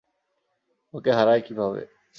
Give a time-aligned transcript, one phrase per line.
[0.93, 1.81] ওকে হারাই কীভাবে?